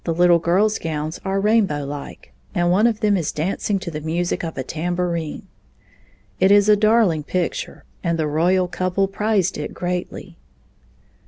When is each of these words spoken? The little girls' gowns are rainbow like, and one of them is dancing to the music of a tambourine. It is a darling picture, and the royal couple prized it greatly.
The 0.03 0.15
little 0.15 0.39
girls' 0.39 0.79
gowns 0.79 1.21
are 1.23 1.39
rainbow 1.39 1.85
like, 1.85 2.33
and 2.55 2.71
one 2.71 2.87
of 2.87 3.01
them 3.01 3.15
is 3.15 3.31
dancing 3.31 3.77
to 3.77 3.91
the 3.91 4.01
music 4.01 4.43
of 4.43 4.57
a 4.57 4.63
tambourine. 4.63 5.45
It 6.39 6.51
is 6.51 6.67
a 6.67 6.75
darling 6.75 7.21
picture, 7.21 7.83
and 8.03 8.17
the 8.17 8.25
royal 8.25 8.67
couple 8.67 9.07
prized 9.07 9.59
it 9.59 9.75
greatly. 9.75 10.39